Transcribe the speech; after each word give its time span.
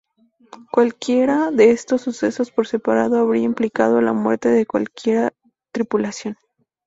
Cualquiera 0.71 1.51
de 1.51 1.69
esos 1.69 2.01
sucesos 2.01 2.49
por 2.49 2.65
separado 2.65 3.19
habría 3.19 3.43
implicado 3.43 4.01
la 4.01 4.13
muerte 4.13 4.49
de 4.49 4.65
cualquier 4.65 5.35
tripulación. 5.71 6.37